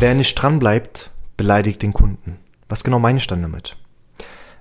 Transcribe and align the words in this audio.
Wer 0.00 0.14
nicht 0.14 0.36
dran 0.36 0.60
bleibt, 0.60 1.10
beleidigt 1.36 1.82
den 1.82 1.92
Kunden. 1.92 2.38
Was 2.68 2.84
genau 2.84 3.00
meine 3.00 3.18
ich 3.18 3.26
dann 3.26 3.42
damit? 3.42 3.76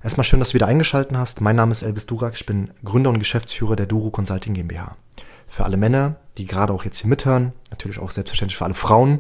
Erstmal 0.02 0.24
schön, 0.24 0.40
dass 0.40 0.50
du 0.50 0.56
wieder 0.56 0.66
eingeschaltet 0.66 1.16
hast. 1.16 1.42
Mein 1.42 1.56
Name 1.56 1.74
ist 1.74 1.84
Elvis 1.84 2.08
Durak. 2.08 2.34
Ich 2.34 2.48
bin 2.48 2.72
Gründer 2.84 3.12
und 3.12 3.20
Geschäftsführer 3.20 3.76
der 3.76 3.86
Duro 3.86 4.10
Consulting 4.10 4.56
GmbH. 4.56 4.98
Für 5.48 5.66
alle 5.66 5.78
Männer, 5.78 6.16
die 6.40 6.48
gerade 6.48 6.74
auch 6.74 6.86
jetzt 6.86 6.98
hier 7.02 7.10
mithören, 7.10 7.54
natürlich 7.70 8.00
auch 8.00 8.10
selbstverständlich 8.10 8.58
für 8.58 8.66
alle 8.66 8.74
Frauen, 8.74 9.20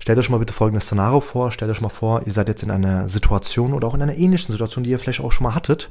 stellt 0.00 0.18
euch 0.18 0.28
mal 0.28 0.36
bitte 0.36 0.52
folgendes 0.52 0.84
Szenario 0.84 1.22
vor. 1.22 1.50
Stellt 1.50 1.70
euch 1.70 1.80
mal 1.80 1.88
vor, 1.88 2.26
ihr 2.26 2.32
seid 2.32 2.48
jetzt 2.48 2.62
in 2.62 2.70
einer 2.70 3.08
Situation 3.08 3.72
oder 3.72 3.88
auch 3.88 3.94
in 3.94 4.02
einer 4.02 4.16
ähnlichen 4.16 4.52
Situation, 4.52 4.84
die 4.84 4.90
ihr 4.90 4.98
vielleicht 4.98 5.22
auch 5.22 5.32
schon 5.32 5.44
mal 5.44 5.54
hattet 5.54 5.88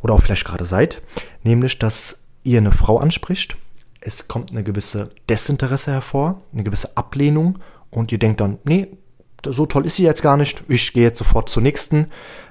oder 0.00 0.14
auch 0.14 0.22
vielleicht 0.22 0.44
gerade 0.44 0.64
seid, 0.64 1.02
nämlich, 1.42 1.76
dass 1.80 2.22
ihr 2.44 2.58
eine 2.58 2.70
Frau 2.70 2.98
anspricht, 2.98 3.56
es 4.00 4.28
kommt 4.28 4.52
eine 4.52 4.62
gewisse 4.62 5.10
Desinteresse 5.28 5.90
hervor, 5.90 6.40
eine 6.52 6.62
gewisse 6.62 6.96
Ablehnung 6.96 7.58
und 7.92 8.10
ihr 8.10 8.18
denkt 8.18 8.40
dann, 8.40 8.58
nee, 8.64 8.88
so 9.46 9.66
toll 9.66 9.86
ist 9.86 9.96
sie 9.96 10.04
jetzt 10.04 10.22
gar 10.22 10.36
nicht, 10.36 10.64
ich 10.68 10.92
gehe 10.92 11.04
jetzt 11.04 11.18
sofort 11.18 11.48
zur 11.48 11.62
nächsten, 11.62 12.08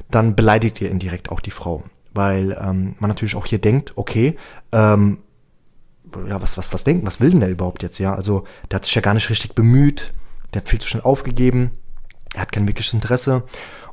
dann 0.09 0.35
beleidigt 0.35 0.79
ihr 0.81 0.89
indirekt 0.89 1.29
auch 1.29 1.39
die 1.39 1.51
Frau. 1.51 1.83
Weil 2.13 2.57
ähm, 2.61 2.95
man 2.99 3.09
natürlich 3.09 3.35
auch 3.35 3.45
hier 3.45 3.59
denkt, 3.59 3.93
okay, 3.95 4.37
ähm, 4.71 5.19
ja, 6.27 6.41
was, 6.41 6.57
was, 6.57 6.73
was 6.73 6.83
denken, 6.83 7.05
was 7.05 7.21
will 7.21 7.31
denn 7.31 7.39
der 7.39 7.49
überhaupt 7.49 7.83
jetzt, 7.83 7.97
ja? 7.97 8.13
Also, 8.13 8.43
der 8.69 8.77
hat 8.77 8.85
sich 8.85 8.95
ja 8.95 9.01
gar 9.01 9.13
nicht 9.13 9.29
richtig 9.29 9.55
bemüht, 9.55 10.13
der 10.53 10.61
hat 10.61 10.69
viel 10.69 10.79
zu 10.79 10.89
schnell 10.89 11.03
aufgegeben, 11.03 11.71
er 12.33 12.41
hat 12.41 12.51
kein 12.51 12.67
wirkliches 12.67 12.93
Interesse. 12.93 13.43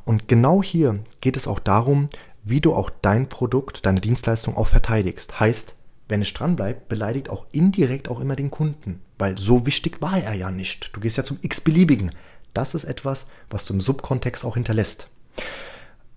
Und 0.03 0.27
genau 0.27 0.61
hier 0.61 0.99
geht 1.21 1.37
es 1.37 1.47
auch 1.47 1.59
darum, 1.59 2.09
wie 2.43 2.61
du 2.61 2.73
auch 2.73 2.89
dein 3.01 3.29
Produkt, 3.29 3.85
deine 3.85 4.01
Dienstleistung 4.01 4.57
auch 4.57 4.67
verteidigst. 4.67 5.39
Heißt, 5.39 5.75
wenn 6.09 6.21
es 6.21 6.33
dran 6.33 6.55
bleibt, 6.55 6.89
beleidigt 6.89 7.29
auch 7.29 7.45
indirekt 7.51 8.09
auch 8.09 8.19
immer 8.19 8.35
den 8.35 8.51
Kunden. 8.51 9.01
Weil 9.19 9.37
so 9.37 9.65
wichtig 9.65 10.01
war 10.01 10.17
er 10.17 10.33
ja 10.33 10.49
nicht. 10.49 10.89
Du 10.93 10.99
gehst 10.99 11.17
ja 11.17 11.23
zum 11.23 11.37
x-beliebigen. 11.41 12.15
Das 12.53 12.73
ist 12.73 12.85
etwas, 12.85 13.27
was 13.49 13.65
du 13.65 13.73
im 13.73 13.81
Subkontext 13.81 14.43
auch 14.43 14.55
hinterlässt. 14.55 15.07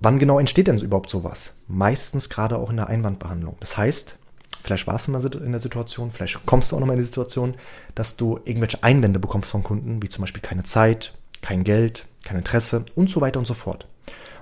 Wann 0.00 0.18
genau 0.18 0.38
entsteht 0.38 0.68
denn 0.68 0.78
überhaupt 0.78 1.10
sowas? 1.10 1.54
Meistens 1.68 2.28
gerade 2.28 2.56
auch 2.56 2.70
in 2.70 2.76
der 2.76 2.88
Einwandbehandlung. 2.88 3.56
Das 3.60 3.76
heißt, 3.76 4.16
vielleicht 4.62 4.86
warst 4.86 5.06
du 5.06 5.12
mal 5.12 5.24
in 5.24 5.52
der 5.52 5.60
Situation, 5.60 6.10
vielleicht 6.10 6.44
kommst 6.46 6.72
du 6.72 6.76
auch 6.76 6.80
noch 6.80 6.86
mal 6.86 6.94
in 6.94 7.00
die 7.00 7.04
Situation, 7.04 7.54
dass 7.94 8.16
du 8.16 8.40
irgendwelche 8.44 8.82
Einwände 8.82 9.18
bekommst 9.18 9.50
von 9.50 9.62
Kunden, 9.62 10.02
wie 10.02 10.08
zum 10.08 10.22
Beispiel 10.22 10.42
keine 10.42 10.62
Zeit, 10.62 11.12
kein 11.42 11.64
Geld, 11.64 12.06
kein 12.24 12.38
Interesse 12.38 12.84
und 12.94 13.10
so 13.10 13.20
weiter 13.20 13.38
und 13.38 13.46
so 13.46 13.54
fort. 13.54 13.86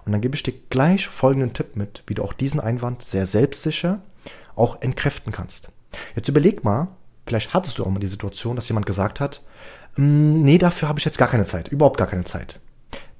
Und 0.04 0.12
dann 0.12 0.20
gebe 0.20 0.34
ich 0.34 0.42
dir 0.42 0.54
gleich 0.70 1.08
folgenden 1.08 1.52
Tipp 1.52 1.76
mit, 1.76 2.04
wie 2.06 2.14
du 2.14 2.22
auch 2.22 2.32
diesen 2.32 2.60
Einwand 2.60 3.02
sehr 3.02 3.26
selbstsicher 3.26 4.02
auch 4.54 4.80
entkräften 4.82 5.32
kannst. 5.32 5.70
Jetzt 6.14 6.28
überleg 6.28 6.64
mal, 6.64 6.88
vielleicht 7.30 7.54
hattest 7.54 7.78
du 7.78 7.84
auch 7.84 7.90
mal 7.90 8.00
die 8.00 8.08
Situation, 8.08 8.56
dass 8.56 8.68
jemand 8.68 8.86
gesagt 8.86 9.20
hat, 9.20 9.40
mm, 9.96 10.42
nee, 10.42 10.58
dafür 10.58 10.88
habe 10.88 10.98
ich 10.98 11.04
jetzt 11.04 11.16
gar 11.16 11.28
keine 11.28 11.44
Zeit, 11.44 11.68
überhaupt 11.68 11.96
gar 11.96 12.08
keine 12.08 12.24
Zeit. 12.24 12.58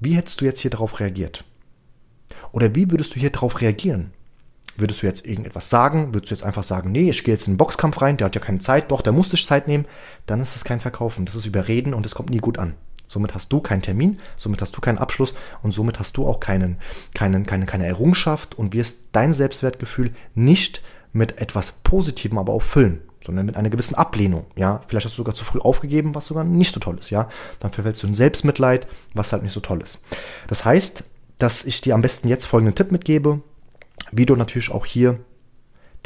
Wie 0.01 0.17
hättest 0.17 0.41
du 0.41 0.45
jetzt 0.45 0.61
hier 0.61 0.71
darauf 0.73 0.99
reagiert? 0.99 1.45
Oder 2.51 2.75
wie 2.75 2.91
würdest 2.91 3.15
du 3.15 3.21
hier 3.21 3.31
darauf 3.31 3.61
reagieren? 3.61 4.13
Würdest 4.77 5.03
du 5.03 5.07
jetzt 5.07 5.27
irgendetwas 5.27 5.71
sagen? 5.71 6.13
Würdest 6.13 6.31
du 6.31 6.35
jetzt 6.35 6.43
einfach 6.43 6.65
sagen, 6.65 6.91
nee, 6.91 7.09
ich 7.09 7.23
gehe 7.23 7.35
jetzt 7.35 7.47
in 7.47 7.55
den 7.55 7.59
Boxkampf 7.59 8.03
rein, 8.03 8.17
der 8.17 8.25
hat 8.25 8.35
ja 8.35 8.41
keine 8.41 8.59
Zeit, 8.59 8.91
doch, 8.91 9.01
der 9.01 9.13
muss 9.13 9.31
sich 9.31 9.47
Zeit 9.47 9.69
nehmen, 9.69 9.85
dann 10.27 10.41
ist 10.41 10.57
das 10.57 10.65
kein 10.65 10.81
Verkaufen, 10.81 11.25
das 11.25 11.37
ist 11.37 11.47
Überreden 11.47 11.95
und 11.95 12.05
es 12.05 12.17
kommt 12.17 12.31
nie 12.31 12.39
gut 12.39 12.59
an. 12.59 12.75
Somit 13.07 13.35
hast 13.35 13.53
du 13.53 13.61
keinen 13.61 13.83
Termin, 13.83 14.19
somit 14.37 14.61
hast 14.61 14.77
du 14.77 14.81
keinen 14.81 14.99
Abschluss 14.99 15.35
und 15.63 15.73
somit 15.73 16.01
hast 16.01 16.17
du 16.17 16.27
auch 16.27 16.41
keinen, 16.41 16.79
keinen, 17.15 17.47
keine, 17.47 17.67
keine 17.67 17.87
Errungenschaft 17.87 18.57
und 18.57 18.73
wirst 18.75 19.09
dein 19.13 19.33
Selbstwertgefühl 19.33 20.13
nicht 20.35 20.83
mit 21.13 21.41
etwas 21.41 21.73
Positivem 21.73 22.39
aber 22.39 22.53
auch 22.53 22.63
füllen, 22.63 23.03
sondern 23.25 23.47
mit 23.47 23.57
einer 23.57 23.71
gewissen 23.71 23.95
Ablehnung, 23.95 24.47
ja. 24.57 24.81
Vielleicht 24.87 25.07
hast 25.07 25.13
du 25.15 25.23
sogar 25.23 25.35
zu 25.35 25.45
früh 25.45 25.61
aufgegeben, 25.61 26.15
was 26.15 26.27
sogar 26.27 26.45
nicht 26.45 26.73
so 26.73 26.81
toll 26.81 26.99
ist, 26.99 27.11
ja. 27.11 27.29
Dann 27.61 27.73
verfällst 27.73 28.03
du 28.03 28.07
in 28.07 28.15
Selbstmitleid, 28.15 28.87
was 29.15 29.33
halt 29.33 29.43
nicht 29.43 29.53
so 29.53 29.61
toll 29.61 29.83
ist. 29.83 30.01
Das 30.49 30.65
heißt, 30.65 31.05
dass 31.39 31.65
ich 31.65 31.81
dir 31.81 31.95
am 31.95 32.03
besten 32.03 32.29
jetzt 32.29 32.47
folgenden 32.47 32.75
Tipp 32.75 32.93
mitgebe, 32.93 33.43
wie 34.13 34.27
du 34.27 34.37
natürlich 34.37 34.71
auch 34.71 34.87
hier 34.87 35.21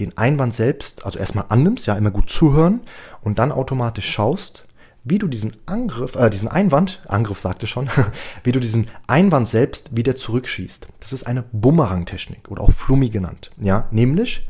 den 0.00 0.16
Einwand 0.18 0.54
selbst, 0.54 1.04
also 1.06 1.18
erstmal 1.18 1.46
annimmst, 1.48 1.86
ja, 1.86 1.96
immer 1.96 2.10
gut 2.10 2.28
zuhören 2.28 2.80
und 3.20 3.38
dann 3.38 3.52
automatisch 3.52 4.10
schaust, 4.10 4.66
wie 5.04 5.18
du 5.18 5.28
diesen 5.28 5.52
Angriff, 5.66 6.16
äh, 6.16 6.30
diesen 6.30 6.48
Einwand, 6.48 7.02
Angriff 7.06 7.38
sagte 7.38 7.66
schon, 7.66 7.88
wie 8.42 8.52
du 8.52 8.58
diesen 8.58 8.88
Einwand 9.06 9.48
selbst 9.48 9.94
wieder 9.94 10.16
zurückschießt. 10.16 10.88
Das 11.00 11.12
ist 11.12 11.24
eine 11.24 11.44
Bumerang-Technik 11.52 12.50
oder 12.50 12.62
auch 12.62 12.72
Flummi 12.72 13.10
genannt. 13.10 13.50
Ja, 13.60 13.86
nämlich 13.90 14.48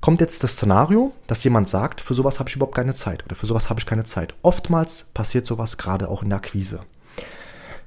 kommt 0.00 0.20
jetzt 0.20 0.42
das 0.42 0.52
Szenario, 0.52 1.12
dass 1.26 1.44
jemand 1.44 1.68
sagt, 1.68 2.00
für 2.00 2.14
sowas 2.14 2.38
habe 2.38 2.48
ich 2.48 2.56
überhaupt 2.56 2.76
keine 2.76 2.94
Zeit 2.94 3.24
oder 3.24 3.36
für 3.36 3.46
sowas 3.46 3.68
habe 3.68 3.80
ich 3.80 3.86
keine 3.86 4.04
Zeit. 4.04 4.34
Oftmals 4.42 5.04
passiert 5.14 5.46
sowas 5.46 5.76
gerade 5.76 6.08
auch 6.08 6.22
in 6.22 6.28
der 6.28 6.38
Akquise. 6.38 6.80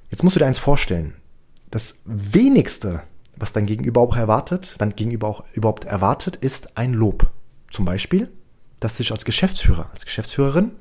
Jetzt 0.09 0.23
musst 0.23 0.35
du 0.35 0.39
dir 0.39 0.45
eins 0.45 0.59
vorstellen. 0.59 1.16
Das 1.69 1.99
wenigste, 2.05 3.03
was 3.38 3.53
dein 3.53 3.66
Gegenüber 3.66 4.01
auch 4.01 4.17
erwartet, 4.17 4.75
dein 4.77 4.95
Gegenüber 4.95 5.27
auch 5.27 5.44
überhaupt 5.53 5.85
erwartet, 5.85 6.35
ist 6.35 6.77
ein 6.77 6.94
Lob. 6.94 7.31
Zum 7.72 7.85
Beispiel, 7.85 8.29
dass 8.81 8.97
sich 8.97 9.11
als 9.11 9.23
Geschäftsführer, 9.23 9.89
als 9.93 10.05
Geschäftsführerin 10.05 10.72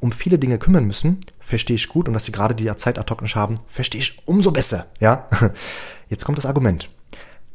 um 0.00 0.12
viele 0.12 0.38
Dinge 0.38 0.58
kümmern 0.58 0.84
müssen, 0.84 1.20
verstehe 1.40 1.76
ich 1.76 1.88
gut 1.88 2.08
und 2.08 2.14
dass 2.14 2.26
sie 2.26 2.32
gerade 2.32 2.54
die 2.54 2.70
Zeit 2.76 2.98
ad 2.98 3.10
hoc 3.10 3.22
nicht 3.22 3.36
haben, 3.36 3.54
verstehe 3.68 4.00
ich 4.02 4.18
umso 4.26 4.50
besser, 4.50 4.86
ja? 5.00 5.28
Jetzt 6.10 6.26
kommt 6.26 6.36
das 6.36 6.44
Argument. 6.44 6.90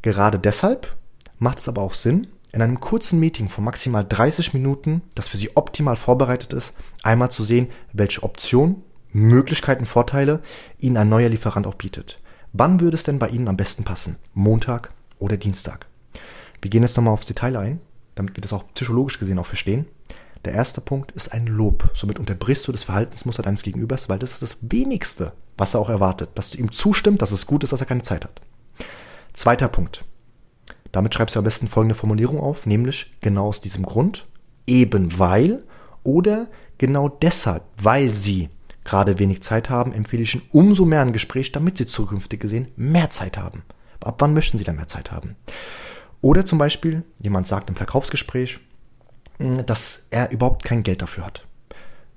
Gerade 0.01 0.39
deshalb 0.39 0.95
macht 1.37 1.59
es 1.59 1.67
aber 1.67 1.83
auch 1.83 1.93
Sinn, 1.93 2.27
in 2.51 2.61
einem 2.61 2.79
kurzen 2.79 3.19
Meeting 3.19 3.49
von 3.49 3.63
maximal 3.63 4.05
30 4.05 4.53
Minuten, 4.53 5.01
das 5.15 5.27
für 5.27 5.37
Sie 5.37 5.55
optimal 5.55 5.95
vorbereitet 5.95 6.53
ist, 6.53 6.73
einmal 7.03 7.31
zu 7.31 7.43
sehen, 7.43 7.67
welche 7.93 8.23
Optionen, 8.23 8.83
Möglichkeiten, 9.11 9.85
Vorteile 9.85 10.41
Ihnen 10.77 10.97
ein 10.97 11.09
neuer 11.09 11.29
Lieferant 11.29 11.67
auch 11.67 11.75
bietet. 11.75 12.19
Wann 12.53 12.79
würde 12.79 12.95
es 12.95 13.03
denn 13.03 13.19
bei 13.19 13.29
Ihnen 13.29 13.47
am 13.47 13.57
besten 13.57 13.83
passen? 13.83 14.17
Montag 14.33 14.91
oder 15.19 15.37
Dienstag? 15.37 15.87
Wir 16.61 16.69
gehen 16.69 16.83
jetzt 16.83 16.97
nochmal 16.97 17.13
aufs 17.13 17.25
Detail 17.25 17.57
ein, 17.57 17.79
damit 18.15 18.35
wir 18.35 18.41
das 18.41 18.53
auch 18.53 18.65
psychologisch 18.73 19.19
gesehen 19.19 19.39
auch 19.39 19.45
verstehen. 19.45 19.85
Der 20.45 20.53
erste 20.53 20.81
Punkt 20.81 21.11
ist 21.11 21.33
ein 21.33 21.47
Lob. 21.47 21.89
Somit 21.93 22.17
unterbrichst 22.17 22.67
du 22.67 22.71
das 22.71 22.83
Verhaltensmuster 22.83 23.43
deines 23.43 23.61
Gegenübers, 23.61 24.09
weil 24.09 24.19
das 24.19 24.33
ist 24.33 24.41
das 24.41 24.57
wenigste, 24.61 25.33
was 25.57 25.73
er 25.73 25.81
auch 25.81 25.89
erwartet, 25.89 26.29
dass 26.35 26.51
du 26.51 26.57
ihm 26.57 26.71
zustimmt, 26.71 27.21
dass 27.21 27.31
es 27.31 27.45
gut 27.45 27.63
ist, 27.63 27.73
dass 27.73 27.81
er 27.81 27.87
keine 27.87 28.03
Zeit 28.03 28.23
hat. 28.23 28.41
Zweiter 29.33 29.67
Punkt. 29.67 30.05
Damit 30.91 31.13
schreibst 31.13 31.35
du 31.35 31.39
am 31.39 31.45
besten 31.45 31.67
folgende 31.67 31.95
Formulierung 31.95 32.39
auf, 32.39 32.65
nämlich 32.65 33.15
genau 33.21 33.47
aus 33.47 33.61
diesem 33.61 33.85
Grund, 33.85 34.27
eben 34.65 35.17
weil 35.19 35.63
oder 36.03 36.47
genau 36.77 37.09
deshalb, 37.09 37.63
weil 37.81 38.13
sie 38.13 38.49
gerade 38.83 39.19
wenig 39.19 39.43
Zeit 39.43 39.69
haben, 39.69 39.93
empfehle 39.93 40.23
ich 40.23 40.35
ihnen 40.35 40.47
umso 40.51 40.85
mehr 40.85 41.01
ein 41.01 41.13
Gespräch, 41.13 41.51
damit 41.51 41.77
sie 41.77 41.85
zukünftig 41.85 42.39
gesehen 42.39 42.69
mehr 42.75 43.09
Zeit 43.09 43.37
haben. 43.37 43.63
Ab 44.03 44.15
wann 44.19 44.33
möchten 44.33 44.57
sie 44.57 44.63
dann 44.63 44.77
mehr 44.77 44.87
Zeit 44.87 45.11
haben? 45.11 45.35
Oder 46.21 46.45
zum 46.45 46.57
Beispiel, 46.57 47.03
jemand 47.19 47.47
sagt 47.47 47.69
im 47.69 47.75
Verkaufsgespräch, 47.75 48.59
dass 49.65 50.07
er 50.09 50.31
überhaupt 50.31 50.65
kein 50.65 50.83
Geld 50.83 51.01
dafür 51.01 51.25
hat. 51.25 51.45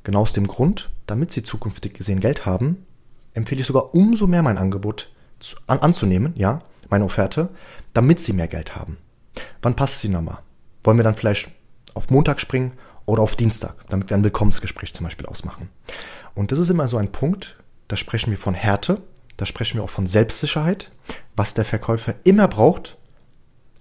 Genau 0.03 0.21
aus 0.21 0.32
dem 0.32 0.47
Grund, 0.47 0.91
damit 1.06 1.31
sie 1.31 1.43
zukünftig 1.43 1.94
gesehen 1.94 2.21
Geld 2.21 2.47
haben, 2.47 2.87
empfehle 3.34 3.61
ich 3.61 3.66
sogar 3.66 3.94
umso 3.94 4.27
mehr 4.27 4.43
mein 4.43 4.59
Angebot 4.59 5.12
zu, 5.38 5.56
an, 5.66 5.78
anzunehmen, 5.81 6.32
ja, 6.37 6.62
meine 6.93 7.05
Offerte, 7.05 7.49
damit 7.93 8.21
sie 8.21 8.33
mehr 8.33 8.49
Geld 8.49 8.77
haben. 8.77 8.99
Wann 9.63 9.75
passt 9.75 10.01
sie 10.01 10.09
nochmal? 10.09 10.39
Wollen 10.83 10.99
wir 10.99 11.05
dann 11.05 11.15
vielleicht 11.15 11.49
auf 11.95 12.11
Montag 12.11 12.41
springen 12.41 12.73
oder 13.07 13.23
auf 13.23 13.35
Dienstag, 13.35 13.75
damit 13.89 14.11
wir 14.11 14.17
ein 14.17 14.25
Willkommensgespräch 14.25 14.95
zum 14.95 15.05
Beispiel 15.05 15.27
ausmachen? 15.27 15.71
Und 16.35 16.53
das 16.53 16.59
ist 16.59 16.71
immer 16.71 16.87
so 16.87 16.99
ein 16.99 17.11
Punkt, 17.11 17.57
da 17.89 17.97
sprechen 17.97 18.31
wir 18.31 18.39
von 18.39 18.55
Härte, 18.55 19.03
da 19.37 19.47
sprechen 19.47 19.79
wir 19.79 19.85
auch 19.85 19.91
von 19.91 20.07
Selbstsicherheit, 20.07 20.93
was 21.35 21.55
der 21.55 21.65
Verkäufer 21.65 22.15
immer 22.25 22.47
braucht. 22.47 22.97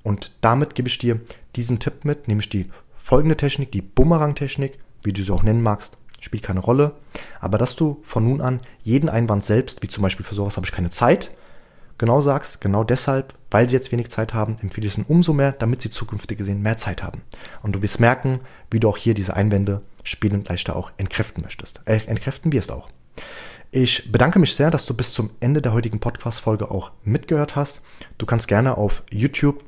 Und 0.04 0.32
damit 0.42 0.74
gebe 0.74 0.88
ich 0.88 0.98
dir 0.98 1.20
diesen 1.56 1.80
Tipp 1.80 2.06
mit, 2.06 2.28
nämlich 2.28 2.50
die 2.50 2.70
folgende 2.98 3.38
Technik, 3.38 3.72
die 3.72 3.82
Bumerang-Technik, 3.82 4.80
wie 5.04 5.14
du 5.14 5.22
sie 5.24 5.32
auch 5.32 5.44
nennen 5.44 5.62
magst, 5.62 5.98
spielt 6.20 6.44
keine 6.44 6.62
Rolle. 6.62 6.94
Aber 7.40 7.58
dass 7.58 7.76
du 7.76 8.00
von 8.04 8.24
nun 8.24 8.42
an 8.42 8.60
jeden 8.84 9.10
Einwand 9.10 9.44
selbst, 9.44 9.84
wie 9.84 9.88
zum 9.88 10.02
Beispiel 10.02 10.26
für 10.26 10.36
sowas 10.36 10.56
habe 10.56 10.66
ich 10.66 10.72
keine 10.72 10.90
Zeit, 10.90 11.32
genau 12.02 12.20
sagst, 12.20 12.60
genau 12.60 12.84
deshalb, 12.84 13.34
weil 13.52 13.70
sie 13.70 13.76
jetzt 13.76 13.92
wenig 13.92 14.10
Zeit 14.10 14.34
haben, 14.34 14.58
empfehle 14.62 14.88
ich 14.88 14.98
es 14.98 15.06
umso 15.08 15.34
mehr, 15.34 15.54
damit 15.54 15.82
sie 15.82 15.92
zukünftig 15.92 16.38
gesehen 16.38 16.62
mehr 16.62 16.76
Zeit 16.76 17.04
haben. 17.04 17.22
Und 17.62 17.74
du 17.74 17.82
wirst 17.82 18.00
merken, 18.00 18.42
wie 18.70 18.80
du 18.80 18.90
auch 18.90 18.98
hier 18.98 19.14
diese 19.14 19.36
Einwände 19.36 19.82
spielend 20.04 20.50
leichter 20.50 20.76
auch 20.76 20.92
entkräften 20.98 21.44
möchtest. 21.44 21.82
Äh, 21.86 22.02
entkräften 22.08 22.52
wirst 22.52 22.72
auch. 22.72 22.90
Ich 23.70 24.12
bedanke 24.12 24.40
mich 24.40 24.56
sehr, 24.56 24.72
dass 24.72 24.86
du 24.86 24.96
bis 24.96 25.14
zum 25.14 25.30
Ende 25.40 25.62
der 25.62 25.74
heutigen 25.74 26.00
Podcast-Folge 26.00 26.72
auch 26.72 26.92
mitgehört 27.04 27.56
hast. 27.56 27.82
Du 28.18 28.26
kannst 28.26 28.48
gerne 28.48 28.78
auf 28.78 29.04
YouTube 29.12 29.64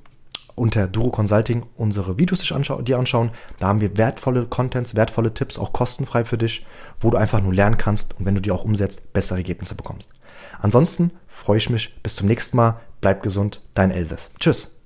unter 0.56 0.88
Duro 0.88 1.10
Consulting 1.10 1.64
unsere 1.76 2.18
Videos 2.18 2.40
dich 2.40 2.54
anschau 2.54 2.82
dir 2.82 3.00
anschauen. 3.00 3.32
Da 3.60 3.68
haben 3.68 3.82
wir 3.82 3.98
wertvolle 3.98 4.46
Contents, 4.46 4.96
wertvolle 4.96 5.34
Tipps, 5.34 5.58
auch 5.58 5.74
kostenfrei 5.74 6.26
für 6.26 6.38
dich, 6.38 6.66
wo 7.00 7.10
du 7.10 7.18
einfach 7.18 7.42
nur 7.42 7.54
lernen 7.54 7.78
kannst 7.78 8.20
und 8.20 8.26
wenn 8.26 8.36
du 8.36 8.42
die 8.42 8.52
auch 8.52 8.64
umsetzt, 8.64 9.14
bessere 9.14 9.38
Ergebnisse 9.38 9.76
bekommst. 9.76 10.10
Ansonsten 10.60 11.12
freue 11.28 11.58
ich 11.58 11.70
mich 11.70 12.02
bis 12.02 12.16
zum 12.16 12.28
nächsten 12.28 12.58
Mal. 12.58 12.80
Bleib 13.02 13.24
gesund, 13.24 13.62
dein 13.74 13.92
Elvis. 13.92 14.32
Tschüss. 14.40 14.83